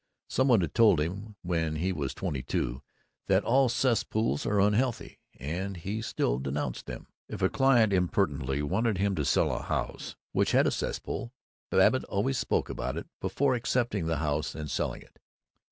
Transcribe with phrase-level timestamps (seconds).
[0.27, 2.81] Some one had told him, when he was twenty two,
[3.27, 7.05] that all cesspools were unhealthy, and he still denounced them.
[7.29, 11.33] If a client impertinently wanted him to sell a house which had a cesspool,
[11.69, 15.19] Babbitt always spoke about it before accepting the house and selling it.